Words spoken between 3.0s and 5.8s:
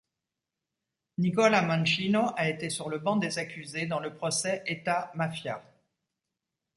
des accusés dans le procès État-Mafia.